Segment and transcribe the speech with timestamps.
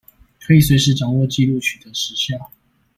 [0.39, 2.49] 可以隨時掌握紀錄取得時效